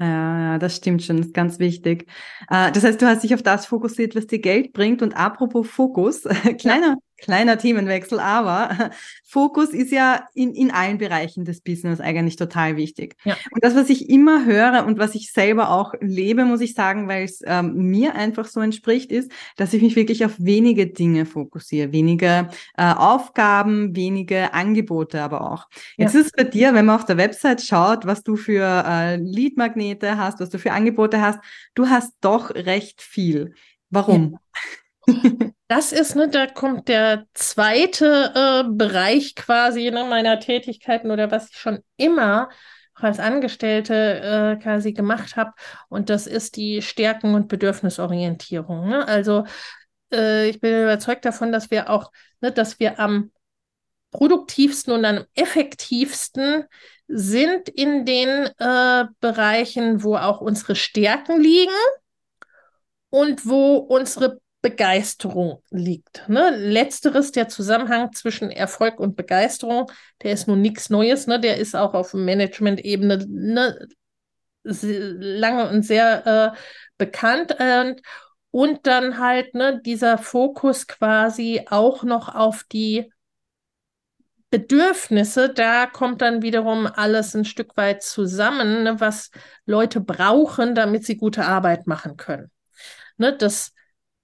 [0.00, 2.08] Ja, ja, das stimmt schon, das ist ganz wichtig.
[2.48, 5.02] Äh, das heißt, du hast dich auf das fokussiert, was dir Geld bringt.
[5.02, 6.22] Und apropos Fokus,
[6.58, 8.90] kleiner, kleiner Themenwechsel, aber
[9.24, 13.16] Fokus ist ja in, in allen Bereichen des Business eigentlich total wichtig.
[13.24, 13.36] Ja.
[13.50, 17.08] Und das, was ich immer höre und was ich selber auch lebe, muss ich sagen,
[17.08, 21.26] weil es ähm, mir einfach so entspricht, ist, dass ich mich wirklich auf wenige Dinge
[21.26, 25.66] fokussiere, wenige äh, Aufgaben, wenige Angebote aber auch.
[25.96, 26.20] Jetzt ja.
[26.20, 30.16] ist es bei dir, wenn man auf der Website schaut, was du für äh, Leadmagnete
[30.16, 31.40] hast, was du für Angebote hast,
[31.74, 33.54] du hast doch recht viel.
[33.90, 34.32] Warum?
[34.32, 34.38] Ja.
[35.70, 41.50] Das ist, ne, da kommt der zweite äh, Bereich quasi ne, meiner Tätigkeiten oder was
[41.50, 42.48] ich schon immer
[42.94, 43.94] als Angestellte
[44.58, 45.52] äh, quasi gemacht habe.
[45.88, 48.88] Und das ist die Stärken- und Bedürfnisorientierung.
[48.88, 49.06] Ne?
[49.06, 49.44] Also
[50.12, 53.30] äh, ich bin überzeugt davon, dass wir auch, ne, dass wir am
[54.10, 56.64] produktivsten und am effektivsten
[57.08, 61.72] sind in den äh, Bereichen, wo auch unsere Stärken liegen
[63.10, 66.28] und wo unsere Begeisterung liegt.
[66.28, 66.50] Ne?
[66.56, 69.90] Letzteres, der Zusammenhang zwischen Erfolg und Begeisterung,
[70.22, 71.38] der ist nun nichts Neues, ne?
[71.38, 73.88] der ist auch auf Management-Ebene ne,
[74.64, 76.58] lange und sehr äh,
[76.96, 77.56] bekannt.
[77.58, 78.02] Und,
[78.50, 83.12] und dann halt ne, dieser Fokus quasi auch noch auf die
[84.50, 89.30] Bedürfnisse, da kommt dann wiederum alles ein Stück weit zusammen, ne, was
[89.66, 92.50] Leute brauchen, damit sie gute Arbeit machen können.
[93.18, 93.72] Ne, das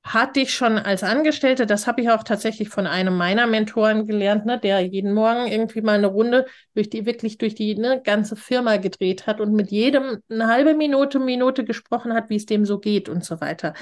[0.05, 4.45] hatte ich schon als Angestellte, das habe ich auch tatsächlich von einem meiner Mentoren gelernt,
[4.45, 8.37] ne, der jeden Morgen irgendwie mal eine Runde durch die, wirklich durch die ne, ganze
[8.37, 12.67] Firma gedreht hat und mit jedem eine halbe Minute, Minute gesprochen hat, wie es dem
[12.67, 13.73] so geht und so weiter.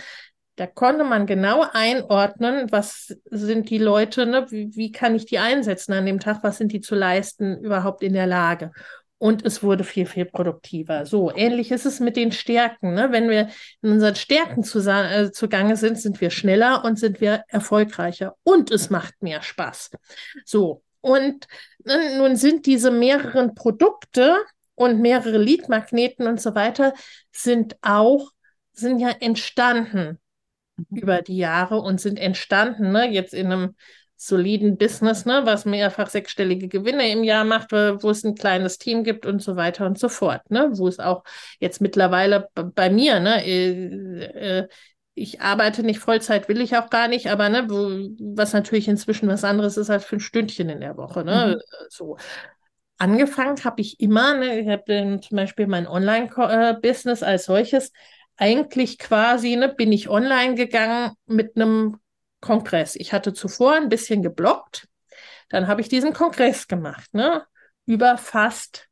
[0.55, 5.41] Da konnte man genau einordnen, was sind die Leute, ne, wie, wie kann ich die
[5.41, 8.71] einsetzen an dem Tag, was sind die zu leisten überhaupt in der Lage
[9.23, 11.07] und es wurde viel, viel produktiver.
[11.07, 12.95] So, ähnlich ist es mit den Stärken.
[12.95, 13.13] Ne?
[13.13, 17.45] Wenn wir in unseren Stärken zu, äh, zugange sind, sind wir schneller und sind wir
[17.47, 19.93] erfolgreicher und es macht mehr Spaß.
[20.45, 21.47] So, und
[21.85, 24.39] ne, nun sind diese mehreren Produkte
[24.75, 26.93] und mehrere Leadmagneten und so weiter
[27.31, 28.33] sind auch,
[28.73, 30.19] sind ja entstanden
[30.77, 30.99] mhm.
[30.99, 33.77] über die Jahre und sind entstanden, ne, jetzt in einem
[34.25, 39.03] soliden Business, ne, was mehrfach sechsstellige Gewinne im Jahr macht, wo es ein kleines Team
[39.03, 41.25] gibt und so weiter und so fort, ne, wo es auch
[41.59, 44.69] jetzt mittlerweile bei mir, ne, äh, äh,
[45.15, 49.29] ich arbeite nicht Vollzeit, will ich auch gar nicht, aber ne, wo, was natürlich inzwischen
[49.29, 51.87] was anderes ist als fünf Stündchen in der Woche, ne, mhm.
[51.89, 52.17] so.
[52.99, 57.91] Angefangen habe ich immer, ne, ich habe zum Beispiel mein Online-Business als solches
[58.37, 61.97] eigentlich quasi, ne, bin ich online gegangen mit einem
[62.43, 62.97] Kongress.
[62.97, 64.89] Ich hatte zuvor ein bisschen geblockt.
[65.49, 67.45] Dann habe ich diesen Kongress gemacht, ne?
[67.87, 68.89] Über fast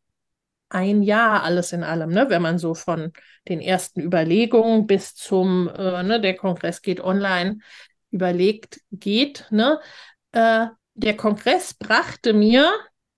[0.71, 2.31] ein Jahr alles in allem, ne?
[2.31, 3.13] Wenn man so von
[3.49, 7.59] den ersten Überlegungen bis zum, äh, ne, der Kongress geht online,
[8.11, 9.81] überlegt geht, ne?
[10.33, 12.71] Äh, der Kongress brachte mir,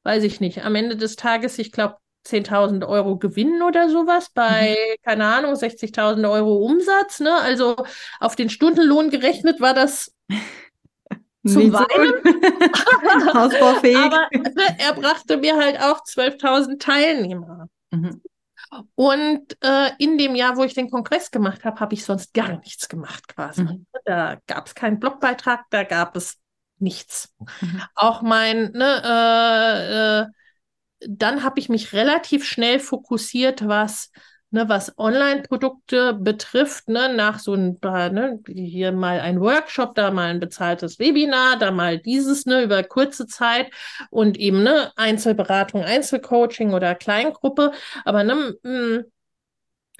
[0.02, 4.70] weiß ich nicht, am Ende des Tages, ich glaube, 10.000 Euro Gewinn oder sowas bei,
[4.70, 5.02] mhm.
[5.02, 7.20] keine Ahnung, 60.000 Euro Umsatz.
[7.20, 7.34] Ne?
[7.34, 7.76] Also
[8.20, 10.14] auf den Stundenlohn gerechnet war das
[11.46, 13.34] zum Nicht Weinen.
[13.34, 13.96] Hausbaufähig.
[13.96, 17.68] Aber ne, er brachte mir halt auch 12.000 Teilnehmer.
[17.90, 18.22] Mhm.
[18.94, 22.58] Und äh, in dem Jahr, wo ich den Kongress gemacht habe, habe ich sonst gar
[22.58, 23.64] nichts gemacht quasi.
[23.64, 23.86] Mhm.
[24.04, 26.38] Da gab es keinen Blogbeitrag, da gab es
[26.78, 27.34] nichts.
[27.60, 27.82] Mhm.
[27.94, 30.26] Auch mein ne, äh, äh,
[31.08, 34.10] dann habe ich mich relativ schnell fokussiert, was
[34.52, 40.10] ne, was Online-Produkte betrifft, ne, nach so ein paar, ne, hier mal ein Workshop, da
[40.10, 43.72] mal ein bezahltes Webinar, da mal dieses, ne, über kurze Zeit
[44.10, 47.72] und eben, ne, Einzelberatung, Einzelcoaching oder Kleingruppe.
[48.04, 48.54] Aber, ne,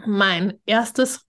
[0.05, 1.27] mein erstes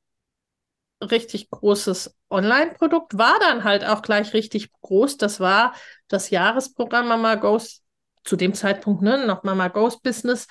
[1.01, 5.17] richtig großes Online-Produkt war dann halt auch gleich richtig groß.
[5.17, 5.73] Das war
[6.07, 7.82] das Jahresprogramm Mama Goes
[8.23, 10.47] zu dem Zeitpunkt ne, noch Mama Goes Business,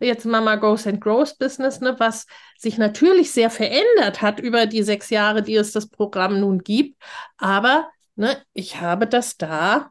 [0.00, 2.26] jetzt Mama Goes and Grows Business, ne, was
[2.58, 7.00] sich natürlich sehr verändert hat über die sechs Jahre, die es das Programm nun gibt.
[7.38, 9.90] Aber ne, ich habe das da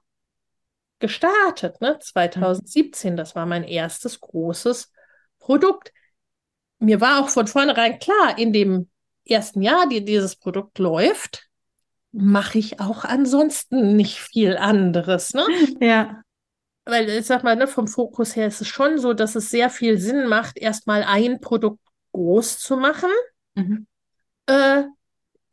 [0.99, 3.17] gestartet, ne, 2017.
[3.17, 4.91] Das war mein erstes großes
[5.39, 5.91] Produkt.
[6.79, 8.89] Mir war auch von vornherein klar, in dem
[9.25, 11.47] ersten Jahr, die dieses Produkt läuft,
[12.11, 15.45] mache ich auch ansonsten nicht viel anderes, ne?
[15.79, 16.21] Ja.
[16.85, 19.69] Weil ich sag mal, ne, vom Fokus her ist es schon so, dass es sehr
[19.69, 21.79] viel Sinn macht, erstmal ein Produkt
[22.11, 23.09] groß zu machen.
[23.55, 23.87] Mhm.
[24.47, 24.83] Äh,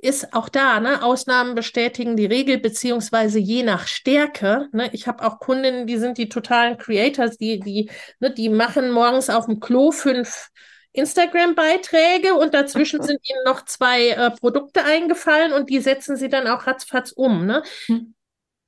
[0.03, 1.03] ist auch da, ne?
[1.03, 4.69] Ausnahmen bestätigen die Regel, beziehungsweise je nach Stärke.
[4.73, 4.89] Ne?
[4.93, 9.29] Ich habe auch Kundinnen, die sind die totalen Creators, die, die, ne, die machen morgens
[9.29, 10.49] auf dem Klo fünf
[10.93, 16.47] Instagram-Beiträge und dazwischen sind ihnen noch zwei äh, Produkte eingefallen und die setzen sie dann
[16.47, 17.45] auch ratzfatz um.
[17.45, 17.63] Ne?
[17.89, 18.15] Mhm.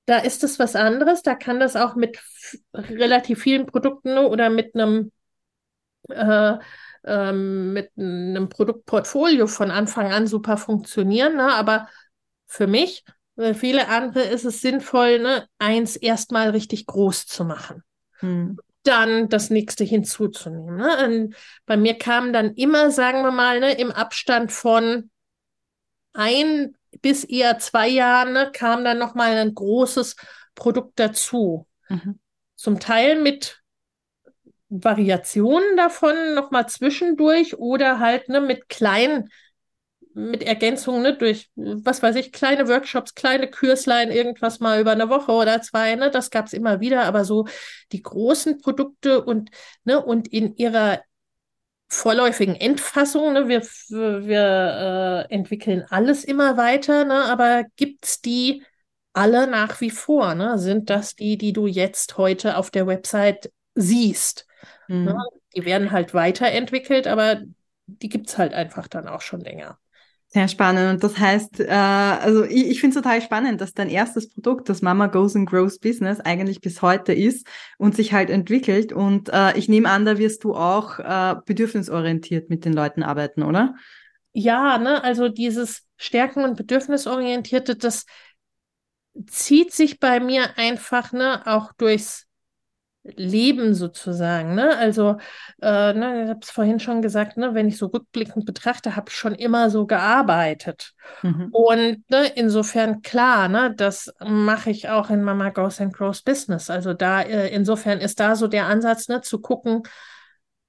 [0.07, 2.19] Da ist es was anderes, da kann das auch mit
[2.75, 5.13] relativ vielen Produkten oder mit einem
[6.09, 6.59] äh,
[7.05, 11.37] ähm, mit einem Produktportfolio von Anfang an super funktionieren.
[11.37, 11.53] Ne?
[11.53, 11.89] Aber
[12.47, 13.05] für mich,
[13.37, 17.83] für viele andere ist es sinnvoll, ne, eins erstmal richtig groß zu machen.
[18.19, 18.59] Hm.
[18.85, 20.77] Dann das nächste hinzuzunehmen.
[20.77, 21.31] Ne?
[21.67, 25.11] Bei mir kam dann immer, sagen wir mal, ne, im Abstand von
[26.13, 30.17] ein bis eher zwei Jahren ne, kam dann nochmal ein großes
[30.55, 31.67] Produkt dazu.
[31.89, 32.19] Mhm.
[32.55, 33.63] Zum Teil mit
[34.69, 39.31] Variationen davon nochmal zwischendurch oder halt ne, mit kleinen,
[40.15, 45.09] mit Ergänzungen ne, durch, was weiß ich, kleine Workshops, kleine Kürslein, irgendwas mal über eine
[45.09, 47.47] Woche oder zwei, ne, das gab es immer wieder, aber so
[47.93, 49.51] die großen Produkte und,
[49.85, 51.03] ne, und in ihrer
[51.95, 58.63] vorläufigen Endfassung, ne, wir, wir äh, entwickeln alles immer weiter, ne, aber gibt's die
[59.13, 60.59] alle nach wie vor, ne?
[60.59, 64.47] Sind das die, die du jetzt heute auf der Website siehst?
[64.89, 65.05] Mhm.
[65.05, 65.17] Ne?
[65.55, 67.43] Die werden halt weiterentwickelt, aber
[67.87, 69.79] die gibt es halt einfach dann auch schon länger.
[70.33, 70.95] Sehr spannend.
[70.95, 74.71] Und das heißt, äh, also ich, ich finde es total spannend, dass dein erstes Produkt,
[74.71, 78.95] das Mama Goes and Grows Business, eigentlich bis heute ist und sich halt entwickelt.
[78.95, 83.43] Und äh, ich nehme an, da wirst du auch äh, bedürfnisorientiert mit den Leuten arbeiten,
[83.43, 83.75] oder?
[84.33, 88.07] Ja, ne, also dieses Stärken- und Bedürfnisorientierte, das
[89.27, 92.27] zieht sich bei mir einfach, ne, auch durchs
[93.05, 94.55] Leben sozusagen.
[94.55, 94.77] Ne?
[94.77, 95.17] Also,
[95.61, 99.07] äh, ne, ich habe es vorhin schon gesagt, ne, wenn ich so rückblickend betrachte, habe
[99.11, 100.95] ich schon immer so gearbeitet.
[101.23, 101.49] Mhm.
[101.51, 106.71] Und ne, insofern klar, ne, das mache ich auch in Mama Goes and Grows Business.
[106.71, 109.83] Also da, äh, insofern ist da so der Ansatz, ne, zu gucken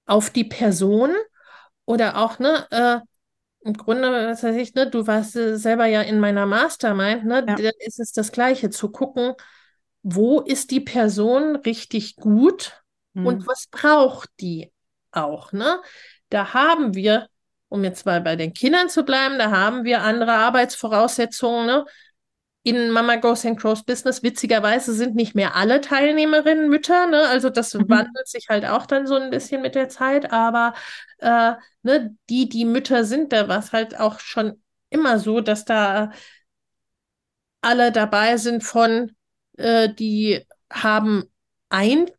[0.06, 1.12] auf die Person
[1.86, 3.00] oder auch, ne, äh,
[3.66, 7.46] im Grunde, was weiß ich, ne, du warst äh, selber ja in meiner Mastermind, ne,
[7.48, 7.56] Ja.
[7.56, 9.34] da ist es das Gleiche, zu gucken,
[10.04, 12.84] wo ist die Person richtig gut
[13.22, 13.48] und Mhm.
[13.48, 14.72] was braucht die
[15.12, 15.82] auch, ne?
[16.30, 17.30] Da haben wir,
[17.70, 21.86] um jetzt mal bei den Kindern zu bleiben, da haben wir andere Arbeitsvoraussetzungen, ne?
[22.66, 27.28] In Mama Goes and Grows Business, witzigerweise sind nicht mehr alle Teilnehmerinnen Mütter, ne?
[27.28, 27.88] Also das Mhm.
[27.90, 30.74] wandelt sich halt auch dann so ein bisschen mit der Zeit, aber
[31.20, 35.66] äh, ne, die, die Mütter sind, da war es halt auch schon immer so, dass
[35.66, 36.12] da
[37.62, 39.16] alle dabei sind von,
[39.58, 41.24] äh, die haben
[41.70, 42.10] ein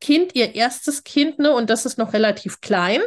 [0.00, 3.00] Kind, ihr erstes Kind, ne, und das ist noch relativ klein,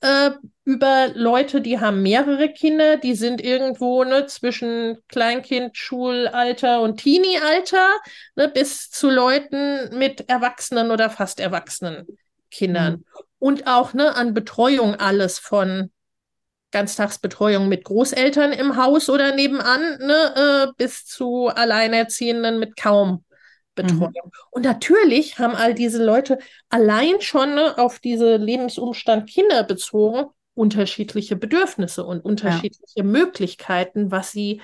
[0.00, 0.30] äh,
[0.64, 7.88] über Leute, die haben mehrere Kinder, die sind irgendwo ne, zwischen Kleinkind, Schulalter und Teenie-Alter,
[8.34, 12.06] ne, bis zu Leuten mit erwachsenen oder fast erwachsenen
[12.50, 12.94] Kindern.
[12.94, 13.04] Mhm.
[13.38, 15.90] Und auch ne, an Betreuung alles von
[16.76, 23.24] Ganztagsbetreuung mit Großeltern im Haus oder nebenan, ne, äh, bis zu Alleinerziehenden mit kaum
[23.74, 24.12] Betreuung.
[24.12, 24.30] Mhm.
[24.50, 26.36] Und natürlich haben all diese Leute
[26.68, 34.60] allein schon ne, auf diese Lebensumstand Kinder bezogen unterschiedliche Bedürfnisse und unterschiedliche Möglichkeiten, was sie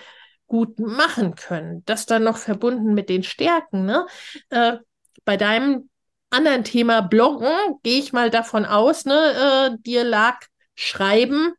[0.46, 1.82] gut machen können.
[1.86, 3.86] Das dann noch verbunden mit den Stärken.
[3.86, 4.06] Ne?
[4.50, 4.76] Äh,
[5.24, 5.88] bei deinem
[6.28, 7.48] anderen Thema Bloggen
[7.82, 9.14] gehe ich mal davon aus, ne,
[9.74, 10.40] äh, dir lag
[10.74, 11.54] Schreiben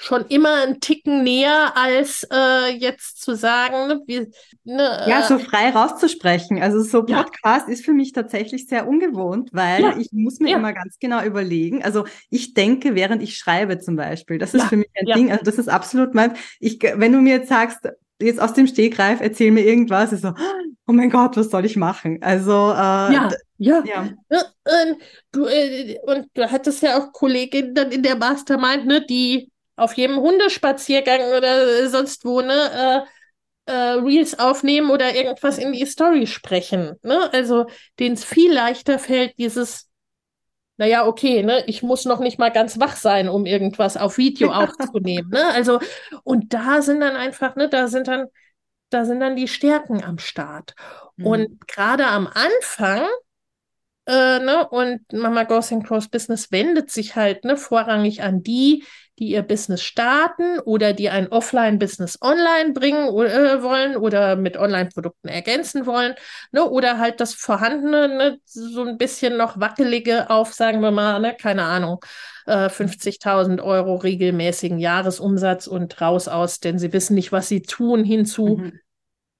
[0.00, 4.30] schon immer einen Ticken näher, als äh, jetzt zu sagen, wie,
[4.64, 6.62] ne, Ja, äh, so frei rauszusprechen.
[6.62, 7.22] Also so Ja.
[7.24, 9.96] Podcast ist für mich tatsächlich sehr ungewohnt, weil Ja.
[9.98, 10.56] ich muss mir Ja.
[10.58, 11.82] immer ganz genau überlegen.
[11.84, 14.38] Also ich denke, während ich schreibe zum Beispiel.
[14.38, 14.68] Das ist Ja.
[14.68, 15.14] für mich ein Ja.
[15.16, 15.32] Ding.
[15.32, 16.34] Also das ist absolut mein.
[16.60, 17.80] Ich, wenn du mir jetzt sagst,
[18.20, 20.32] jetzt aus dem Stegreif, erzähl mir irgendwas, ist so,
[20.86, 22.18] oh mein Gott, was soll ich machen?
[22.22, 23.82] Also äh, ja, ja.
[23.84, 24.08] ja.
[24.30, 24.94] Ne, äh,
[25.32, 29.94] du, äh, und du hattest ja auch Kolleginnen dann in der Mastermind, ne, die auf
[29.94, 33.06] jedem Hundespaziergang oder sonst wo, ne,
[33.66, 37.30] äh, äh, Reels aufnehmen oder irgendwas in die Story sprechen, ne?
[37.32, 37.66] Also
[37.98, 39.90] denen es viel leichter fällt, dieses,
[40.78, 44.52] naja, okay, ne, ich muss noch nicht mal ganz wach sein, um irgendwas auf Video
[44.52, 45.48] aufzunehmen, ne?
[45.48, 45.80] Also,
[46.24, 48.26] und da sind dann einfach, ne, da sind dann,
[48.90, 50.74] da sind dann die Stärken am Start.
[51.16, 51.26] Mhm.
[51.26, 53.02] Und gerade am Anfang,
[54.06, 58.84] äh, ne, und Mama Goes and Grows Business wendet sich halt ne, vorrangig an die,
[59.18, 65.28] die ihr Business starten oder die ein Offline-Business online bringen äh, wollen oder mit Online-Produkten
[65.28, 66.14] ergänzen wollen,
[66.52, 66.64] ne?
[66.68, 71.34] oder halt das vorhandene, ne, so ein bisschen noch wackelige auf, sagen wir mal, ne,
[71.34, 72.04] keine Ahnung,
[72.46, 78.04] äh, 50.000 Euro regelmäßigen Jahresumsatz und raus aus, denn sie wissen nicht, was sie tun,
[78.04, 78.58] hinzu.
[78.58, 78.80] Mhm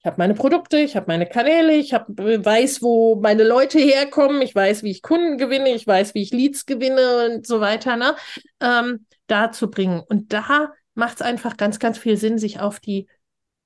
[0.01, 3.79] ich habe meine Produkte, ich habe meine Kanäle, ich hab, äh, weiß, wo meine Leute
[3.79, 7.59] herkommen, ich weiß, wie ich Kunden gewinne, ich weiß, wie ich Leads gewinne und so
[7.59, 8.15] weiter, ne?
[8.61, 10.01] Ähm, da zu bringen.
[10.01, 13.07] Und da macht es einfach ganz, ganz viel Sinn, sich auf die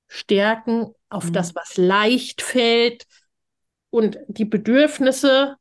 [0.06, 1.32] Stärken, auf mhm.
[1.32, 3.06] das, was leicht fällt
[3.90, 5.56] und die Bedürfnisse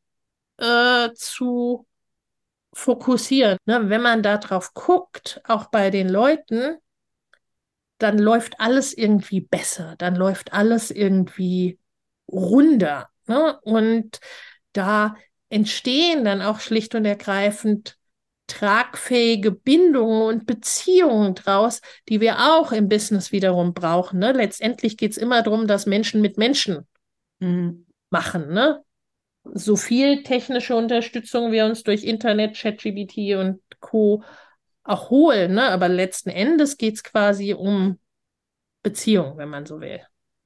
[0.58, 1.88] äh, zu
[2.74, 3.58] fokussieren.
[3.66, 3.90] Ne?
[3.90, 6.78] Wenn man da drauf guckt, auch bei den Leuten,
[8.00, 11.80] dann läuft alles irgendwie besser, dann läuft alles irgendwie
[12.28, 13.10] runder.
[13.28, 13.60] Ne?
[13.62, 14.20] Und
[14.74, 15.16] da
[15.50, 17.98] entstehen dann auch schlicht und ergreifend
[18.48, 24.20] tragfähige Bindungen und Beziehungen draus, die wir auch im Business wiederum brauchen.
[24.20, 24.34] Ne?
[24.34, 26.88] Letztendlich geht es immer darum, dass Menschen mit Menschen
[27.40, 27.86] mhm.
[28.10, 28.54] machen.
[28.54, 28.84] Ne?
[29.46, 34.24] So viel technische Unterstützung wir uns durch Internet, ChatGBT und Co
[34.84, 35.54] auch holen.
[35.54, 35.64] Ne?
[35.64, 38.00] Aber letzten Endes geht es quasi um
[38.82, 40.02] Beziehung, wenn man so will.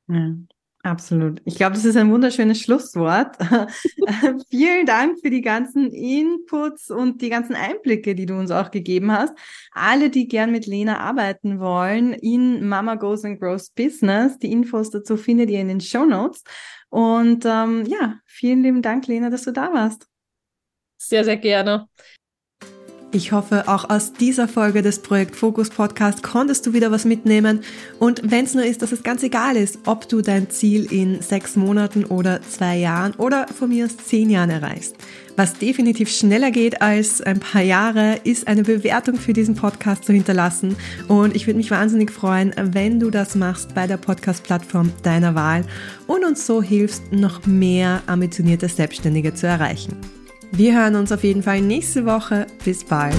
[0.07, 0.56] Ja,
[0.87, 1.41] absolut.
[1.45, 3.35] Ich glaube, das ist ein wunderschönes Schlusswort.
[4.49, 9.11] Vielen Dank für die ganzen Inputs und die ganzen Einblicke, die du uns auch gegeben
[9.11, 9.33] hast.
[9.71, 14.37] Alle, die gern mit Lena arbeiten wollen, in Mama Goes and Grows Business.
[14.39, 16.43] Die Infos dazu findet ihr in den Show Notes.
[16.89, 20.07] Und ähm, ja, vielen lieben Dank, Lena, dass du da warst.
[20.97, 21.87] Sehr, sehr gerne.
[23.13, 27.61] Ich hoffe, auch aus dieser Folge des Projekt Fokus Podcast konntest du wieder was mitnehmen.
[27.99, 31.21] Und wenn es nur ist, dass es ganz egal ist, ob du dein Ziel in
[31.21, 34.97] sechs Monaten oder zwei Jahren oder von mir aus zehn Jahren erreichst.
[35.37, 40.11] Was definitiv schneller geht als ein paar Jahre, ist eine Bewertung für diesen Podcast zu
[40.11, 40.75] hinterlassen.
[41.07, 45.63] Und ich würde mich wahnsinnig freuen, wenn du das machst bei der Podcast-Plattform deiner Wahl
[46.07, 49.95] und uns so hilfst, noch mehr ambitionierte Selbstständige zu erreichen.
[50.51, 52.47] Wir hören uns auf jeden Fall nächste Woche.
[52.63, 53.15] Bis bald.